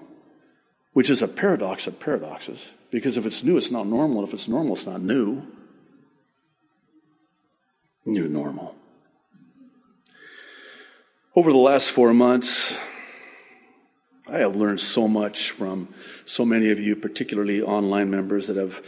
which 0.92 1.08
is 1.08 1.22
a 1.22 1.28
paradox 1.28 1.86
of 1.86 1.98
paradoxes. 1.98 2.72
Because 2.90 3.16
if 3.16 3.24
it's 3.24 3.42
new, 3.42 3.56
it's 3.56 3.70
not 3.70 3.86
normal. 3.86 4.18
And 4.18 4.28
if 4.28 4.34
it's 4.34 4.48
normal, 4.48 4.74
it's 4.74 4.84
not 4.84 5.00
new. 5.00 5.42
New 8.04 8.28
normal. 8.28 8.74
Over 11.34 11.52
the 11.52 11.58
last 11.58 11.90
four 11.90 12.12
months, 12.12 12.76
I 14.28 14.38
have 14.38 14.56
learned 14.56 14.80
so 14.80 15.06
much 15.06 15.50
from 15.50 15.88
so 16.24 16.44
many 16.44 16.70
of 16.70 16.80
you, 16.80 16.96
particularly 16.96 17.62
online 17.62 18.10
members, 18.10 18.48
that 18.48 18.56
have 18.56 18.82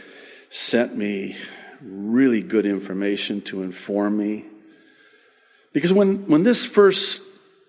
sent 0.49 0.97
me 0.97 1.37
really 1.81 2.41
good 2.41 2.65
information 2.65 3.41
to 3.41 3.63
inform 3.63 4.17
me 4.17 4.45
because 5.73 5.93
when, 5.93 6.27
when 6.27 6.43
this 6.43 6.65
first 6.65 7.21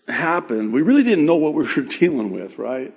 happened, 0.08 0.72
we 0.72 0.82
really 0.82 1.02
didn't 1.02 1.26
know 1.26 1.36
what 1.36 1.54
we 1.54 1.64
were 1.64 1.82
dealing 1.98 2.30
with, 2.32 2.58
right? 2.58 2.94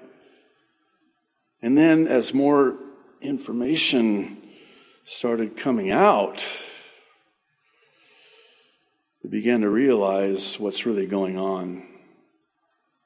And 1.62 1.77
then 1.77 2.08
as 2.08 2.34
more 2.34 2.77
information 3.22 4.42
started 5.06 5.58
coming 5.58 5.92
out, 5.92 6.46
we 9.24 9.30
began 9.30 9.62
to 9.62 9.70
realize 9.70 10.60
what's 10.60 10.86
really 10.86 11.06
going 11.06 11.38
on. 11.38 11.84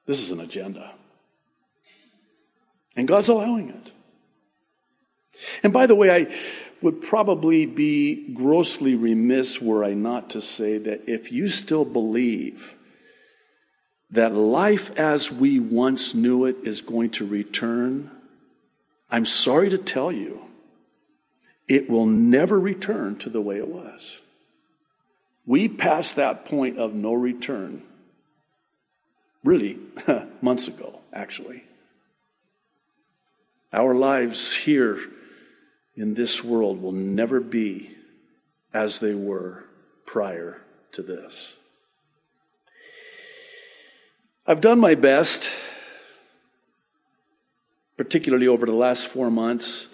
This 0.06 0.22
is 0.22 0.32
an 0.32 0.40
agenda. 0.40 0.94
And 2.98 3.08
God's 3.08 3.30
allowing 3.30 3.70
it. 3.70 3.92
And 5.62 5.72
by 5.72 5.86
the 5.86 5.96
way, 5.96 6.10
I 6.10 6.36
would 6.82 7.02
probably 7.02 7.68
be 7.68 8.34
grossly 8.34 8.96
remiss 8.96 9.62
were 9.62 9.86
I 9.86 9.94
not 9.94 10.32
to 10.32 10.42
say 10.42 10.80
that 10.80 11.08
if 11.08 11.32
you 11.32 11.48
still 11.48 11.86
believe 11.86 12.74
that 14.10 14.34
life 14.34 14.90
as 14.98 15.32
we 15.32 15.60
once 15.60 16.16
knew 16.16 16.46
it 16.46 16.58
is 16.64 16.82
going 16.82 17.12
to 17.12 17.26
return, 17.26 18.10
I'm 19.12 19.26
sorry 19.26 19.70
to 19.70 19.78
tell 19.78 20.12
you, 20.12 20.42
it 21.68 21.90
will 21.90 22.06
never 22.06 22.60
return 22.60 23.18
to 23.18 23.30
the 23.30 23.42
way 23.42 23.58
it 23.58 23.68
was. 23.68 24.22
We 25.46 25.68
passed 25.68 26.16
that 26.16 26.46
point 26.46 26.78
of 26.78 26.94
no 26.94 27.14
return 27.14 27.84
really 29.44 29.78
months 30.42 30.68
ago, 30.68 31.00
actually. 31.14 31.64
Our 33.74 33.94
lives 33.96 34.56
here 34.56 35.00
in 35.96 36.14
this 36.14 36.44
world 36.44 36.82
will 36.82 36.94
never 36.94 37.40
be 37.40 37.96
as 38.74 39.00
they 39.00 39.14
were 39.14 39.66
prior 40.06 40.62
to 40.94 41.02
this. 41.02 41.56
I've 44.46 44.62
done 44.62 44.80
my 44.80 44.96
best, 44.96 45.54
particularly 47.98 48.48
over 48.48 48.66
the 48.66 48.72
last 48.72 49.08
four 49.08 49.30
months, 49.30 49.88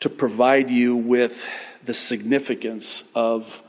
to 0.00 0.10
provide 0.10 0.70
you 0.70 0.94
with 0.94 1.46
the 1.84 1.94
significance 1.94 3.04
of 3.14 3.62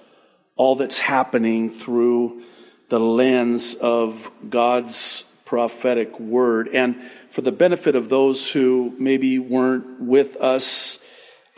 all 0.57 0.75
that's 0.75 1.00
happening 1.00 1.69
through 1.69 2.43
the 2.89 3.00
lens 3.00 3.75
of 3.75 4.29
God's 4.50 5.24
prophetic 5.48 6.20
word. 6.20 6.68
And 6.68 7.01
for 7.32 7.42
the 7.42 7.51
benefit 7.51 7.96
of 7.96 8.10
those 8.10 8.51
who 8.51 8.94
maybe 9.00 9.39
weren't 9.39 10.00
with 10.00 10.36
us 10.36 11.00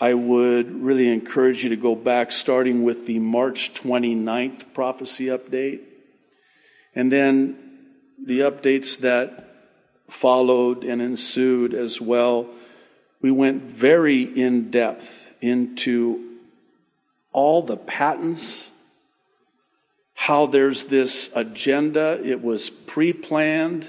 I 0.02 0.14
would 0.14 0.82
really 0.82 1.10
encourage 1.10 1.64
you 1.64 1.70
to 1.72 1.76
go 1.76 1.94
back, 1.94 2.32
starting 2.32 2.84
with 2.84 3.06
the 3.06 3.20
March 3.20 3.74
29th 3.74 4.74
prophecy 4.74 5.26
update, 5.26 5.82
and 6.96 7.12
then 7.12 7.58
the 8.24 8.40
updates 8.40 9.00
that 9.00 9.46
followed 10.08 10.86
and 10.86 11.02
ensued 11.02 11.74
as 11.74 12.00
well. 12.00 12.48
We 13.22 13.32
went 13.32 13.64
very 13.64 14.22
in 14.22 14.72
depth 14.72 15.34
into 15.42 16.38
all 17.34 17.62
the 17.62 17.78
patents, 17.78 18.70
how 20.20 20.46
there's 20.46 20.84
this 20.84 21.30
agenda, 21.34 22.20
it 22.22 22.44
was 22.44 22.70
pre 22.70 23.14
planned 23.14 23.88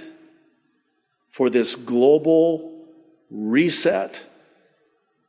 for 1.29 1.51
this 1.51 1.75
global 1.75 2.87
reset 3.33 4.25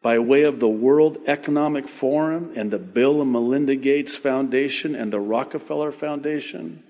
by 0.03 0.20
way 0.20 0.43
of 0.43 0.60
the 0.60 0.67
World 0.67 1.17
Economic 1.25 1.89
Forum 1.89 2.53
and 2.55 2.70
the 2.70 2.77
Bill 2.77 3.20
and 3.20 3.31
Melinda 3.31 3.75
Gates 3.75 4.15
Foundation 4.15 4.93
and 4.93 5.12
the 5.12 5.20
Rockefeller 5.20 5.91
Foundation. 5.91 6.84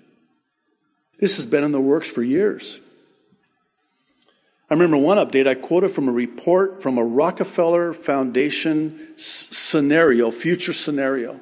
This 1.17 1.37
has 1.37 1.45
been 1.45 1.63
in 1.63 1.71
the 1.71 1.79
works 1.79 2.09
for 2.09 2.21
years. 2.21 2.81
I 4.69 4.73
remember 4.73 4.97
one 4.97 5.19
update 5.19 5.47
I 5.47 5.55
quoted 5.55 5.91
from 5.91 6.09
a 6.09 6.11
report 6.11 6.83
from 6.83 6.97
a 6.97 7.03
Rockefeller 7.03 7.93
Foundation 7.93 9.13
scenario, 9.15 10.31
future 10.31 10.73
scenario, 10.73 11.39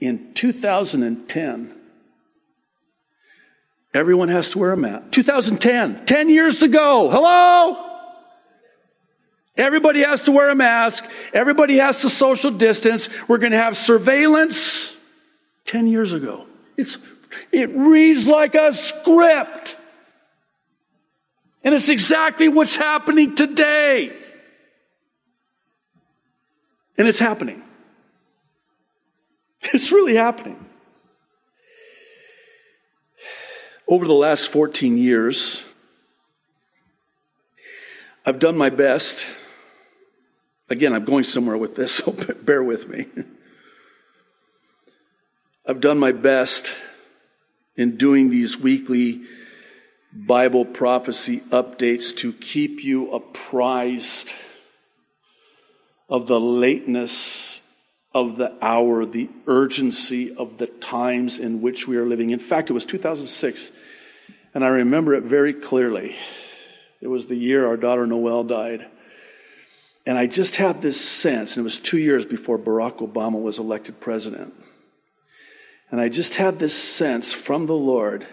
in 0.00 0.32
2010. 0.34 1.72
Everyone 3.96 4.28
has 4.28 4.50
to 4.50 4.58
wear 4.58 4.72
a 4.72 4.76
mask. 4.76 5.10
2010, 5.12 6.04
10 6.04 6.28
years 6.28 6.62
ago. 6.62 7.08
Hello? 7.08 7.82
Everybody 9.56 10.02
has 10.02 10.22
to 10.24 10.32
wear 10.32 10.50
a 10.50 10.54
mask. 10.54 11.02
Everybody 11.32 11.78
has 11.78 12.02
to 12.02 12.10
social 12.10 12.50
distance. 12.50 13.08
We're 13.26 13.38
going 13.38 13.52
to 13.52 13.58
have 13.58 13.74
surveillance. 13.74 14.94
10 15.64 15.86
years 15.86 16.12
ago. 16.12 16.44
It's, 16.76 16.98
it 17.50 17.74
reads 17.74 18.28
like 18.28 18.54
a 18.54 18.74
script. 18.74 19.78
And 21.64 21.74
it's 21.74 21.88
exactly 21.88 22.48
what's 22.48 22.76
happening 22.76 23.34
today. 23.34 24.14
And 26.98 27.08
it's 27.08 27.18
happening. 27.18 27.62
It's 29.72 29.90
really 29.90 30.16
happening. 30.16 30.65
Over 33.88 34.06
the 34.06 34.14
last 34.14 34.48
14 34.48 34.98
years, 34.98 35.64
I've 38.24 38.38
done 38.38 38.56
my 38.56 38.70
best 38.70 39.26
Again, 40.68 40.92
I'm 40.92 41.04
going 41.04 41.24
somewhere 41.24 41.56
with 41.56 41.76
this, 41.76 41.94
so 41.96 42.12
bear 42.42 42.62
with 42.62 42.88
me. 42.88 43.06
I've 45.66 45.80
done 45.80 45.98
my 45.98 46.12
best 46.12 46.72
in 47.76 47.96
doing 47.96 48.30
these 48.30 48.58
weekly 48.58 49.22
Bible 50.12 50.64
prophecy 50.64 51.40
updates 51.50 52.16
to 52.16 52.32
keep 52.32 52.82
you 52.82 53.10
apprised 53.12 54.32
of 56.08 56.26
the 56.26 56.40
lateness 56.40 57.60
of 58.16 58.38
the 58.38 58.50
hour, 58.64 59.04
the 59.04 59.28
urgency 59.46 60.34
of 60.34 60.56
the 60.56 60.66
times 60.66 61.38
in 61.38 61.60
which 61.60 61.86
we 61.86 61.98
are 61.98 62.06
living. 62.06 62.30
In 62.30 62.38
fact, 62.38 62.70
it 62.70 62.72
was 62.72 62.86
2006, 62.86 63.72
and 64.54 64.64
I 64.64 64.68
remember 64.68 65.12
it 65.12 65.24
very 65.24 65.52
clearly. 65.52 66.16
It 67.02 67.08
was 67.08 67.26
the 67.26 67.36
year 67.36 67.66
our 67.66 67.76
daughter 67.76 68.06
Noelle 68.06 68.44
died. 68.44 68.86
And 70.06 70.16
I 70.16 70.26
just 70.26 70.56
had 70.56 70.80
this 70.80 70.98
sense, 70.98 71.56
and 71.56 71.62
it 71.62 71.64
was 71.64 71.78
two 71.78 71.98
years 71.98 72.24
before 72.24 72.58
Barack 72.58 73.06
Obama 73.06 73.38
was 73.38 73.58
elected 73.58 74.00
president. 74.00 74.54
And 75.90 76.00
I 76.00 76.08
just 76.08 76.36
had 76.36 76.58
this 76.58 76.74
sense 76.74 77.34
from 77.34 77.66
the 77.66 77.74
Lord 77.74 78.26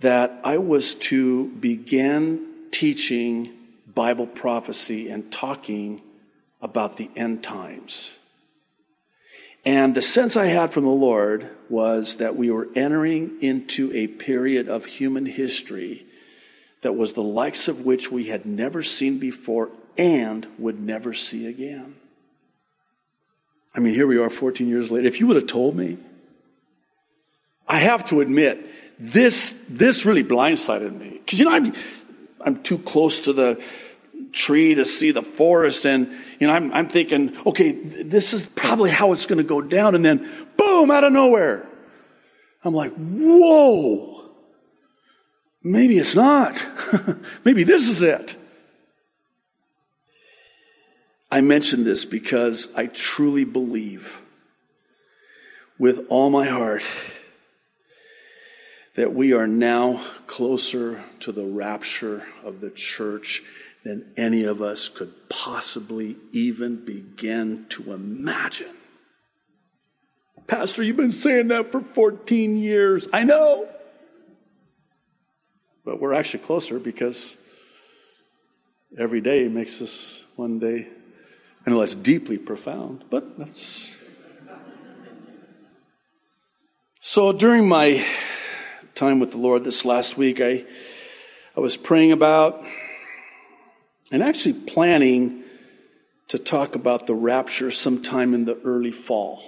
that 0.00 0.40
I 0.42 0.58
was 0.58 0.96
to 0.96 1.46
begin 1.50 2.44
teaching 2.72 3.56
Bible 3.94 4.26
prophecy 4.26 5.08
and 5.10 5.30
talking 5.30 6.02
about 6.60 6.96
the 6.96 7.08
end 7.14 7.44
times. 7.44 8.16
And 9.64 9.94
the 9.94 10.02
sense 10.02 10.36
I 10.36 10.46
had 10.46 10.72
from 10.72 10.84
the 10.84 10.90
Lord 10.90 11.48
was 11.68 12.16
that 12.16 12.36
we 12.36 12.50
were 12.50 12.68
entering 12.74 13.42
into 13.42 13.92
a 13.94 14.06
period 14.06 14.68
of 14.68 14.86
human 14.86 15.26
history 15.26 16.06
that 16.82 16.96
was 16.96 17.12
the 17.12 17.22
likes 17.22 17.68
of 17.68 17.84
which 17.84 18.10
we 18.10 18.26
had 18.26 18.46
never 18.46 18.82
seen 18.82 19.18
before 19.18 19.68
and 19.98 20.46
would 20.58 20.80
never 20.80 21.12
see 21.12 21.46
again. 21.46 21.96
I 23.74 23.80
mean, 23.80 23.94
here 23.94 24.06
we 24.06 24.18
are 24.18 24.30
14 24.30 24.66
years 24.68 24.90
later. 24.90 25.06
If 25.06 25.20
you 25.20 25.26
would 25.26 25.36
have 25.36 25.46
told 25.46 25.76
me, 25.76 25.98
I 27.68 27.78
have 27.78 28.06
to 28.06 28.20
admit, 28.20 28.66
this, 28.98 29.54
this 29.68 30.04
really 30.04 30.24
blindsided 30.24 30.98
me. 30.98 31.20
Because, 31.24 31.38
you 31.38 31.44
know, 31.44 31.52
I'm, 31.52 31.72
I'm 32.40 32.62
too 32.62 32.78
close 32.78 33.20
to 33.22 33.32
the 33.32 33.62
tree 34.32 34.74
to 34.74 34.84
see 34.84 35.10
the 35.10 35.22
forest. 35.22 35.86
And, 35.86 36.10
you 36.38 36.46
know, 36.46 36.52
I'm, 36.52 36.72
I'm 36.72 36.88
thinking, 36.88 37.36
okay, 37.46 37.72
this 37.72 38.32
is 38.32 38.46
probably 38.46 38.90
how 38.90 39.12
it's 39.12 39.26
going 39.26 39.38
to 39.38 39.44
go 39.44 39.60
down. 39.60 39.94
And 39.94 40.04
then, 40.04 40.28
boom, 40.56 40.90
out 40.90 41.04
of 41.04 41.12
nowhere. 41.12 41.66
I'm 42.64 42.74
like, 42.74 42.92
whoa. 42.94 44.30
Maybe 45.62 45.98
it's 45.98 46.14
not. 46.14 46.64
Maybe 47.44 47.64
this 47.64 47.88
is 47.88 48.02
it. 48.02 48.36
I 51.30 51.40
mention 51.40 51.84
this 51.84 52.04
because 52.04 52.68
I 52.74 52.86
truly 52.86 53.44
believe 53.44 54.20
with 55.78 56.06
all 56.08 56.28
my 56.28 56.46
heart 56.46 56.82
that 58.96 59.14
we 59.14 59.32
are 59.32 59.46
now 59.46 60.04
closer 60.26 61.02
to 61.20 61.32
the 61.32 61.44
rapture 61.44 62.26
of 62.42 62.60
the 62.60 62.70
church 62.70 63.42
than 63.84 64.12
any 64.16 64.44
of 64.44 64.60
us 64.60 64.88
could 64.88 65.12
possibly 65.28 66.16
even 66.32 66.84
begin 66.84 67.66
to 67.70 67.92
imagine. 67.92 68.76
Pastor, 70.46 70.82
you've 70.82 70.96
been 70.96 71.12
saying 71.12 71.48
that 71.48 71.70
for 71.72 71.80
14 71.80 72.56
years. 72.56 73.08
I 73.12 73.24
know. 73.24 73.68
But 75.84 76.00
we're 76.00 76.12
actually 76.12 76.44
closer 76.44 76.78
because 76.78 77.36
every 78.98 79.20
day 79.20 79.48
makes 79.48 79.80
us 79.80 80.26
one 80.36 80.58
day 80.58 80.88
I 81.66 81.70
know 81.70 81.80
that's 81.80 81.94
deeply 81.94 82.38
profound, 82.38 83.04
but 83.10 83.38
that's. 83.38 83.94
So 87.00 87.32
during 87.32 87.68
my 87.68 88.04
time 88.94 89.20
with 89.20 89.32
the 89.32 89.38
Lord 89.38 89.64
this 89.64 89.84
last 89.84 90.16
week, 90.16 90.40
I, 90.40 90.64
I 91.56 91.60
was 91.60 91.76
praying 91.76 92.12
about 92.12 92.64
and 94.10 94.22
actually 94.22 94.54
planning 94.54 95.42
to 96.28 96.38
talk 96.38 96.74
about 96.74 97.06
the 97.06 97.14
rapture 97.14 97.70
sometime 97.70 98.34
in 98.34 98.44
the 98.44 98.58
early 98.64 98.92
fall. 98.92 99.42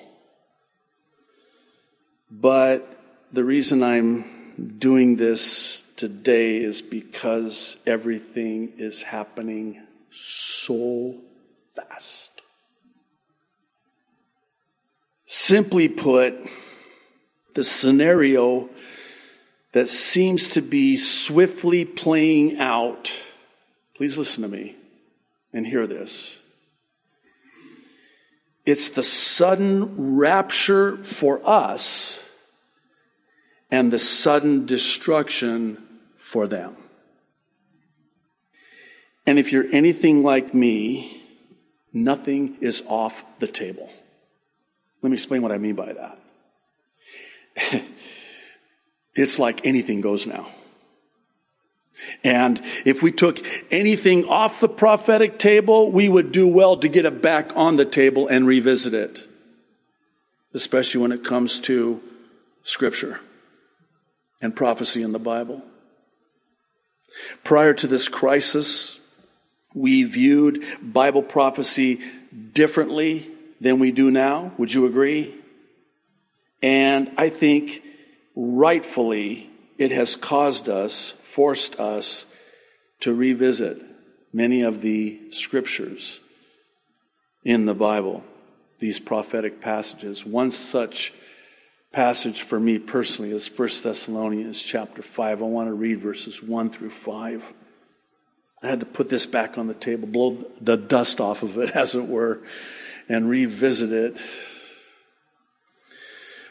But 2.30 2.98
the 3.32 3.44
reason 3.44 3.82
I'm 3.82 4.76
doing 4.78 5.16
this 5.16 5.82
today 5.96 6.56
is 6.56 6.82
because 6.82 7.76
everything 7.86 8.72
is 8.78 9.02
happening 9.02 9.80
so 10.10 11.20
fast. 11.76 12.30
Simply 15.26 15.88
put, 15.88 16.34
the 17.54 17.64
scenario 17.64 18.68
that 19.72 19.88
seems 19.88 20.48
to 20.50 20.62
be 20.62 20.96
swiftly 20.96 21.84
playing 21.84 22.58
out, 22.58 23.12
please 24.02 24.18
listen 24.18 24.42
to 24.42 24.48
me 24.48 24.74
and 25.52 25.64
hear 25.64 25.86
this. 25.86 26.40
It's 28.66 28.90
the 28.90 29.04
sudden 29.04 30.16
rapture 30.16 30.96
for 31.04 31.40
us 31.48 32.20
and 33.70 33.92
the 33.92 34.00
sudden 34.00 34.66
destruction 34.66 35.86
for 36.18 36.48
them. 36.48 36.74
And 39.24 39.38
if 39.38 39.52
you're 39.52 39.72
anything 39.72 40.24
like 40.24 40.52
me, 40.52 41.22
Nothing 41.92 42.56
is 42.62 42.82
off 42.86 43.22
the 43.38 43.46
table. 43.46 43.90
Let 45.02 45.10
me 45.10 45.14
explain 45.14 45.42
what 45.42 45.52
I 45.52 45.58
mean 45.58 45.74
by 45.74 45.92
that. 45.92 46.18
it's 49.14 49.38
like 49.38 49.66
anything 49.66 50.00
goes 50.00 50.26
now. 50.26 50.48
And 52.24 52.60
if 52.84 53.02
we 53.02 53.12
took 53.12 53.44
anything 53.70 54.26
off 54.26 54.60
the 54.60 54.68
prophetic 54.68 55.38
table, 55.38 55.90
we 55.90 56.08
would 56.08 56.32
do 56.32 56.46
well 56.48 56.76
to 56.76 56.88
get 56.88 57.04
it 57.04 57.22
back 57.22 57.50
on 57.54 57.76
the 57.76 57.84
table 57.84 58.28
and 58.28 58.46
revisit 58.46 58.94
it, 58.94 59.26
especially 60.54 61.00
when 61.00 61.12
it 61.12 61.24
comes 61.24 61.60
to 61.60 62.00
Scripture 62.62 63.20
and 64.40 64.54
prophecy 64.54 65.02
in 65.02 65.12
the 65.12 65.18
Bible. 65.18 65.62
Prior 67.44 67.74
to 67.74 67.86
this 67.86 68.08
crisis, 68.08 68.98
we 69.74 70.04
viewed 70.04 70.64
Bible 70.82 71.22
prophecy 71.22 72.00
differently 72.52 73.30
than 73.60 73.78
we 73.78 73.92
do 73.92 74.10
now. 74.10 74.52
Would 74.58 74.72
you 74.72 74.86
agree? 74.86 75.34
And 76.62 77.10
I 77.16 77.28
think 77.28 77.82
rightfully 78.34 79.50
it 79.82 79.90
has 79.90 80.14
caused 80.14 80.68
us, 80.68 81.16
forced 81.20 81.80
us 81.80 82.24
to 83.00 83.12
revisit 83.12 83.82
many 84.32 84.62
of 84.62 84.80
the 84.80 85.20
scriptures 85.32 86.20
in 87.42 87.66
the 87.66 87.74
Bible, 87.74 88.22
these 88.78 89.00
prophetic 89.00 89.60
passages. 89.60 90.24
One 90.24 90.52
such 90.52 91.12
passage 91.90 92.42
for 92.42 92.60
me 92.60 92.78
personally 92.78 93.32
is 93.32 93.48
1 93.48 93.68
Thessalonians 93.82 94.62
chapter 94.62 95.02
5. 95.02 95.42
I 95.42 95.46
want 95.46 95.68
to 95.68 95.74
read 95.74 96.00
verses 96.00 96.40
1 96.40 96.70
through 96.70 96.90
5. 96.90 97.52
I 98.62 98.68
had 98.68 98.78
to 98.78 98.86
put 98.86 99.08
this 99.08 99.26
back 99.26 99.58
on 99.58 99.66
the 99.66 99.74
table, 99.74 100.06
blow 100.06 100.44
the 100.60 100.76
dust 100.76 101.20
off 101.20 101.42
of 101.42 101.58
it, 101.58 101.70
as 101.74 101.96
it 101.96 102.06
were, 102.06 102.38
and 103.08 103.28
revisit 103.28 103.90
it. 103.90 104.20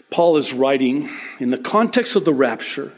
Paul 0.10 0.36
is 0.36 0.52
writing 0.52 1.10
in 1.40 1.52
the 1.52 1.58
context 1.58 2.18
of 2.18 2.26
the 2.26 2.34
rapture. 2.34 2.92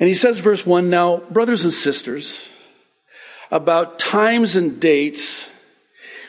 And 0.00 0.08
he 0.08 0.14
says, 0.14 0.38
verse 0.38 0.64
1 0.66 0.90
Now, 0.90 1.18
brothers 1.30 1.64
and 1.64 1.72
sisters, 1.72 2.48
about 3.50 3.98
times 3.98 4.56
and 4.56 4.80
dates, 4.80 5.50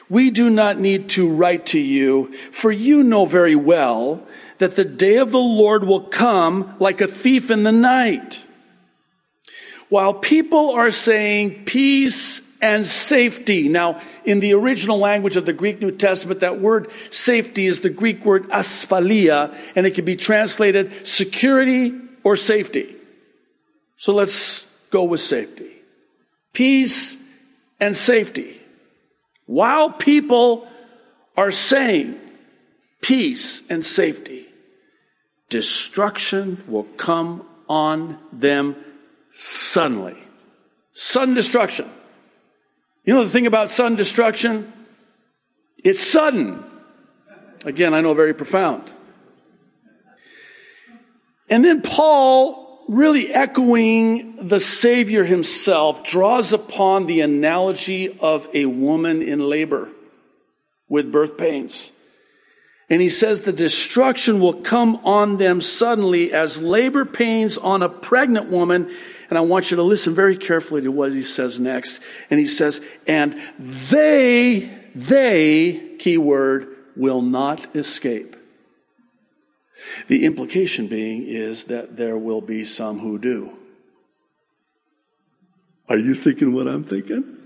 we 0.10 0.32
do 0.32 0.50
not 0.50 0.80
need 0.80 1.10
to 1.10 1.30
write 1.30 1.68
to 1.68 1.80
you, 1.80 2.34
for 2.52 2.72
you 2.72 3.04
know 3.04 3.26
very 3.26 3.56
well 3.56 4.24
that 4.58 4.76
the 4.76 4.86
day 4.86 5.18
of 5.18 5.32
the 5.32 5.38
Lord 5.38 5.84
will 5.84 6.02
come 6.02 6.76
like 6.80 7.00
a 7.00 7.08
thief 7.08 7.52
in 7.52 7.64
the 7.64 7.72
night. 7.72 8.44
While 9.90 10.14
people 10.14 10.72
are 10.72 10.92
saying 10.92 11.66
peace 11.66 12.42
and 12.62 12.86
safety. 12.86 13.70
Now, 13.70 14.02
in 14.26 14.42
the 14.42 14.54
original 14.54 15.00
language 15.00 15.38
of 15.38 15.46
the 15.46 15.54
Greek 15.54 15.80
New 15.80 15.92
Testament, 15.92 16.42
that 16.42 16.60
word 16.60 16.92
safety 17.10 17.68
is 17.68 17.80
the 17.80 17.90
Greek 17.90 18.26
word 18.26 18.50
asphalia, 18.50 19.58
and 19.76 19.86
it 19.88 19.96
can 19.96 20.06
be 20.06 20.16
translated 20.16 21.08
security 21.08 21.94
or 22.24 22.36
safety. 22.36 22.99
So 24.00 24.14
let's 24.14 24.66
go 24.92 25.04
with 25.04 25.20
safety. 25.20 25.72
Peace 26.54 27.18
and 27.82 27.94
safety. 27.96 28.62
While 29.46 29.92
people 29.92 30.70
are 31.36 31.52
saying 31.52 32.18
peace 33.02 33.62
and 33.70 33.86
safety, 33.86 34.48
destruction 35.50 36.64
will 36.66 36.86
come 36.96 37.46
on 37.68 38.18
them 38.32 38.78
suddenly. 39.34 40.18
Sudden 40.94 41.36
destruction. 41.36 41.90
You 43.04 43.16
know 43.16 43.26
the 43.26 43.30
thing 43.30 43.48
about 43.48 43.70
sudden 43.70 43.98
destruction? 43.98 44.72
It's 45.84 46.02
sudden. 46.02 46.64
Again, 47.66 47.94
I 47.94 48.00
know 48.00 48.14
very 48.14 48.34
profound. 48.34 48.90
And 51.50 51.66
then 51.66 51.82
Paul, 51.82 52.69
really 52.90 53.32
echoing 53.32 54.48
the 54.48 54.60
Savior 54.60 55.24
himself, 55.24 56.04
draws 56.04 56.52
upon 56.52 57.06
the 57.06 57.22
analogy 57.22 58.18
of 58.20 58.50
a 58.52 58.66
woman 58.66 59.22
in 59.22 59.40
labor 59.48 59.90
with 60.90 61.12
birth 61.12 61.38
pains. 61.38 61.92
And 62.90 63.00
he 63.00 63.10
says 63.10 63.42
the 63.42 63.54
destruction 63.54 64.40
will 64.40 64.56
come 64.56 64.96
on 65.06 65.38
them 65.38 65.62
suddenly 65.62 66.34
as 66.34 66.64
labor 66.64 67.06
pains 67.06 67.60
on 67.60 67.84
a 67.84 67.90
pregnant 67.90 68.50
woman. 68.50 68.92
And 69.30 69.38
I 69.38 69.42
want 69.42 69.70
you 69.70 69.78
to 69.78 69.84
listen 69.84 70.16
very 70.16 70.36
carefully 70.36 70.82
to 70.82 70.92
what 70.92 71.12
he 71.12 71.22
says 71.22 71.60
next. 71.60 72.02
And 72.32 72.40
he 72.40 72.48
says, 72.48 72.82
and 73.06 73.40
they, 73.60 74.76
they, 74.96 75.96
keyword, 76.00 76.76
will 76.96 77.22
not 77.22 77.76
escape. 77.76 78.36
The 80.08 80.26
implication 80.26 80.88
being 80.88 81.24
is 81.28 81.66
that 81.66 81.98
there 81.98 82.18
will 82.18 82.42
be 82.42 82.64
some 82.64 83.00
who 83.00 83.18
do. 83.18 83.52
Are 85.88 85.98
you 85.98 86.14
thinking 86.14 86.54
what 86.54 86.68
I'm 86.68 86.84
thinking? 86.84 87.38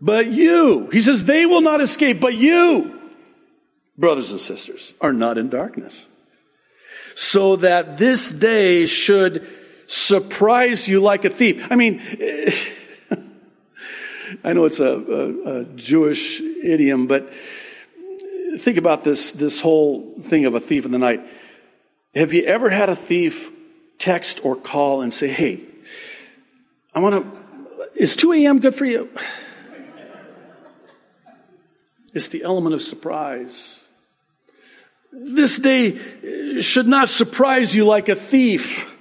But 0.00 0.26
you, 0.32 0.88
he 0.90 1.00
says, 1.00 1.24
they 1.24 1.46
will 1.46 1.60
not 1.60 1.80
escape, 1.80 2.20
but 2.20 2.34
you, 2.34 3.00
brothers 3.96 4.32
and 4.32 4.40
sisters, 4.40 4.94
are 5.00 5.12
not 5.12 5.38
in 5.38 5.48
darkness. 5.48 6.08
So 7.14 7.56
that 7.56 7.98
this 7.98 8.30
day 8.30 8.86
should 8.86 9.46
surprise 9.86 10.88
you 10.88 11.00
like 11.00 11.24
a 11.24 11.30
thief. 11.30 11.64
I 11.70 11.76
mean, 11.76 12.00
I 14.44 14.54
know 14.54 14.64
it's 14.64 14.80
a, 14.80 14.86
a, 14.86 15.60
a, 15.60 15.64
Jewish 15.76 16.40
idiom, 16.40 17.06
but 17.06 17.30
think 18.58 18.76
about 18.76 19.04
this, 19.04 19.32
this 19.32 19.60
whole 19.60 20.14
thing 20.20 20.46
of 20.46 20.54
a 20.54 20.60
thief 20.60 20.84
in 20.84 20.92
the 20.92 20.98
night. 20.98 21.26
Have 22.14 22.32
you 22.32 22.44
ever 22.44 22.70
had 22.70 22.88
a 22.88 22.96
thief 22.96 23.50
text 23.98 24.44
or 24.44 24.56
call 24.56 25.02
and 25.02 25.12
say, 25.12 25.28
hey, 25.28 25.60
I 26.94 27.00
want 27.00 27.24
to, 27.24 27.82
is 27.94 28.14
2 28.16 28.32
a.m. 28.32 28.58
good 28.58 28.74
for 28.74 28.84
you? 28.84 29.08
It's 32.14 32.28
the 32.28 32.42
element 32.42 32.74
of 32.74 32.82
surprise. 32.82 33.80
This 35.12 35.58
day 35.58 36.60
should 36.60 36.86
not 36.86 37.08
surprise 37.08 37.74
you 37.74 37.84
like 37.84 38.08
a 38.08 38.16
thief. 38.16 38.94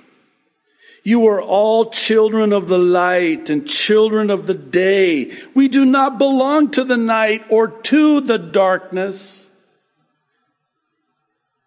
You 1.04 1.28
are 1.28 1.42
all 1.42 1.90
children 1.90 2.54
of 2.54 2.68
the 2.68 2.78
light 2.78 3.50
and 3.50 3.68
children 3.68 4.30
of 4.30 4.46
the 4.46 4.54
day. 4.54 5.32
We 5.56 5.68
do 5.68 5.84
not 5.84 6.18
belong 6.18 6.72
to 6.72 6.84
the 6.84 6.98
night 6.98 7.46
or 7.50 7.68
to 7.68 8.22
the 8.22 8.38
darkness. 8.38 9.41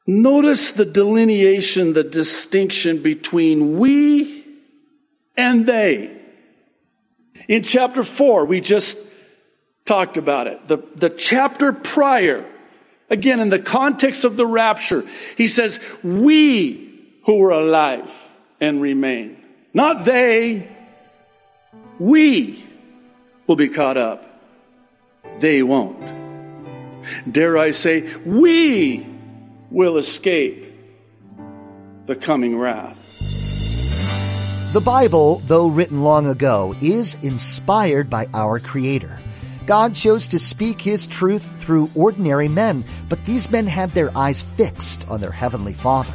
Notice 0.07 0.73
the 0.73 0.85
delineation, 0.85 1.95
the 1.95 2.05
distinction 2.05 3.03
between 3.03 3.79
we 3.79 4.45
and 5.37 5.67
they. 5.67 6.21
In 7.49 7.63
chapter 7.63 8.03
4, 8.03 8.45
we 8.45 8.61
just 8.61 8.99
talked 9.87 10.17
about 10.17 10.47
it. 10.47 10.69
The, 10.69 10.79
the 10.95 11.11
chapter 11.11 11.73
prior, 11.73 12.45
again, 13.09 13.41
in 13.41 13.49
the 13.49 13.59
context 13.59 14.25
of 14.25 14.37
the 14.37 14.47
rapture, 14.47 15.05
he 15.37 15.47
says, 15.47 15.81
we 16.03 17.03
who 17.25 17.43
are 17.43 17.51
alive 17.51 18.29
and 18.61 18.83
remain, 18.83 19.43
not 19.73 20.05
they, 20.05 20.69
we 21.99 22.65
will 23.47 23.57
be 23.57 23.69
caught 23.69 23.97
up. 23.97 24.31
They 25.41 25.63
won't. 25.63 25.99
Dare 27.31 27.59
I 27.59 27.71
say, 27.71 28.15
we 28.25 29.14
will 29.75 29.97
escape 29.99 30.73
the 32.07 32.15
coming 32.15 32.57
wrath. 32.57 32.97
The 34.73 34.81
Bible, 34.85 35.43
though 35.47 35.67
written 35.67 36.05
long 36.05 36.29
ago, 36.29 36.77
is 36.81 37.17
inspired 37.23 38.09
by 38.09 38.29
our 38.33 38.61
Creator. 38.61 39.19
God 39.67 39.97
chose 39.97 40.29
to 40.29 40.39
speak 40.39 40.81
His 40.81 41.09
truth 41.09 41.51
through 41.59 41.91
ordinary 41.97 42.47
men, 42.47 42.85
but 43.09 43.25
these 43.25 43.51
men 43.51 43.67
had 43.67 43.91
their 43.91 44.17
eyes 44.17 44.43
fixed 44.43 45.09
on 45.09 45.21
their 45.21 45.33
Heavenly 45.33 45.75
Father. 45.75 46.15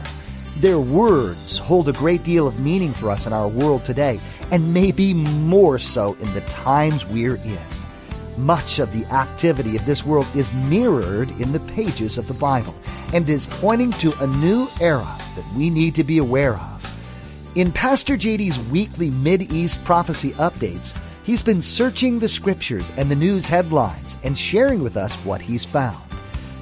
Their 0.60 0.80
words 0.80 1.58
hold 1.58 1.90
a 1.90 1.94
great 1.94 2.24
deal 2.24 2.48
of 2.48 2.62
meaning 2.62 2.94
for 2.94 3.12
us 3.12 3.28
in 3.28 3.34
our 3.34 3.50
world 3.50 3.84
today, 3.84 4.22
and 4.52 4.74
maybe 4.74 5.14
more 5.14 5.80
so 5.80 6.14
in 6.22 6.34
the 6.34 6.42
times 6.42 7.06
we're 7.06 7.36
in. 7.36 7.79
Much 8.40 8.80
of 8.80 8.92
the 8.94 9.06
activity 9.14 9.76
of 9.76 9.86
this 9.86 10.06
world 10.06 10.28
is 10.36 10.54
mirrored 10.54 11.30
in 11.42 11.52
the 11.52 11.60
pages 11.60 12.18
of 12.18 12.28
the 12.28 12.34
Bible 12.34 12.76
and 13.14 13.30
is 13.30 13.46
pointing 13.46 13.92
to 13.94 14.14
a 14.20 14.28
new 14.28 14.68
era 14.80 15.18
that 15.36 15.54
we 15.56 15.70
need 15.70 15.96
to 15.96 16.04
be 16.04 16.18
aware 16.18 16.56
of. 16.56 16.86
In 17.56 17.72
Pastor 17.72 18.16
JD's 18.16 18.60
weekly 18.72 19.10
Mid 19.10 19.52
East 19.52 19.84
prophecy 19.84 20.32
updates, 20.32 20.96
He's 21.30 21.44
been 21.44 21.62
searching 21.62 22.18
the 22.18 22.28
scriptures 22.28 22.92
and 22.98 23.12
the 23.12 23.16
news 23.16 23.46
headlines 23.46 24.18
and 24.24 24.36
sharing 24.36 24.82
with 24.82 24.98
us 24.98 25.14
what 25.18 25.42
he's 25.42 25.64
found. 25.64 26.02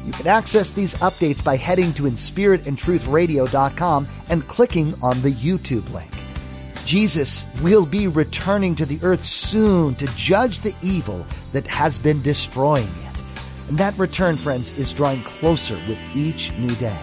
You 0.05 0.11
can 0.11 0.27
access 0.27 0.71
these 0.71 0.95
updates 0.95 1.41
by 1.41 1.55
heading 1.55 1.93
to 1.93 2.03
inspiritandtruthradio.com 2.03 4.07
and 4.27 4.47
clicking 4.49 4.93
on 5.01 5.21
the 5.21 5.31
YouTube 5.31 5.89
link. 5.93 6.16
Jesus 6.87 7.45
will 7.61 7.85
be 7.85 8.07
returning 8.07 8.73
to 8.75 8.85
the 8.85 8.97
earth 9.03 9.21
soon 9.21 9.93
to 9.95 10.07
judge 10.15 10.61
the 10.61 10.73
evil 10.81 11.25
that 11.51 11.67
has 11.67 11.97
been 11.97 12.21
destroying 12.21 12.87
it. 12.87 13.21
And 13.67 13.77
that 13.77 13.99
return, 13.99 14.37
friends, 14.37 14.71
is 14.79 14.93
drawing 14.93 15.21
closer 15.23 15.75
with 15.89 15.99
each 16.15 16.53
new 16.53 16.73
day. 16.75 16.97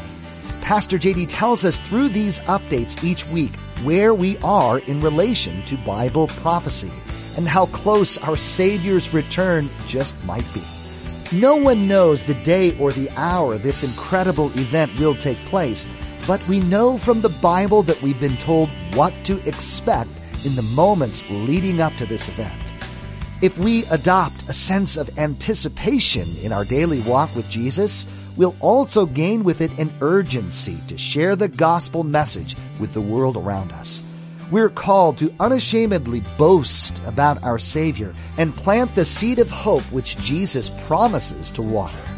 Pastor 0.62 0.96
JD 0.96 1.26
tells 1.28 1.66
us 1.66 1.78
through 1.78 2.08
these 2.08 2.40
updates 2.40 3.04
each 3.04 3.26
week 3.28 3.54
where 3.82 4.14
we 4.14 4.38
are 4.38 4.78
in 4.78 5.02
relation 5.02 5.62
to 5.66 5.76
Bible 5.76 6.28
prophecy 6.28 6.90
and 7.36 7.46
how 7.46 7.66
close 7.66 8.16
our 8.16 8.38
Savior's 8.38 9.12
return 9.12 9.68
just 9.86 10.16
might 10.24 10.46
be. 10.54 10.64
No 11.30 11.56
one 11.56 11.86
knows 11.86 12.22
the 12.22 12.32
day 12.42 12.74
or 12.78 12.90
the 12.90 13.10
hour 13.18 13.58
this 13.58 13.84
incredible 13.84 14.46
event 14.58 14.98
will 14.98 15.14
take 15.14 15.38
place, 15.40 15.86
but 16.26 16.46
we 16.48 16.60
know 16.60 16.96
from 16.96 17.20
the 17.20 17.28
Bible 17.40 17.82
that 17.82 18.00
we've 18.02 18.20
been 18.20 18.36
told 18.38 18.68
what 18.94 19.12
to 19.24 19.46
expect 19.46 20.10
in 20.44 20.56
the 20.56 20.62
moments 20.62 21.24
leading 21.28 21.80
up 21.80 21.94
to 21.96 22.06
this 22.06 22.28
event. 22.28 22.72
If 23.42 23.58
we 23.58 23.84
adopt 23.86 24.48
a 24.48 24.52
sense 24.52 24.96
of 24.96 25.18
anticipation 25.18 26.28
in 26.42 26.52
our 26.52 26.64
daily 26.64 27.00
walk 27.00 27.34
with 27.34 27.50
Jesus, 27.50 28.06
we'll 28.36 28.56
also 28.60 29.06
gain 29.06 29.44
with 29.44 29.60
it 29.60 29.78
an 29.78 29.92
urgency 30.00 30.78
to 30.88 30.96
share 30.96 31.36
the 31.36 31.48
gospel 31.48 32.04
message 32.04 32.56
with 32.80 32.94
the 32.94 33.00
world 33.00 33.36
around 33.36 33.72
us. 33.72 34.02
We're 34.50 34.70
called 34.70 35.18
to 35.18 35.34
unashamedly 35.40 36.22
boast 36.38 37.02
about 37.06 37.42
our 37.42 37.58
Savior 37.58 38.12
and 38.38 38.54
plant 38.54 38.94
the 38.94 39.04
seed 39.04 39.38
of 39.38 39.50
hope 39.50 39.82
which 39.84 40.16
Jesus 40.18 40.70
promises 40.86 41.50
to 41.52 41.62
water. 41.62 42.13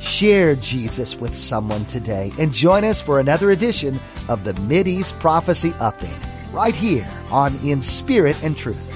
Share 0.00 0.54
Jesus 0.54 1.16
with 1.16 1.36
someone 1.36 1.84
today 1.86 2.32
and 2.38 2.52
join 2.52 2.84
us 2.84 3.02
for 3.02 3.20
another 3.20 3.50
edition 3.50 3.98
of 4.28 4.44
the 4.44 4.54
East 4.86 5.18
Prophecy 5.18 5.70
Update 5.72 6.52
right 6.52 6.74
here 6.74 7.08
on 7.30 7.56
In 7.64 7.82
Spirit 7.82 8.36
and 8.42 8.56
Truth. 8.56 8.87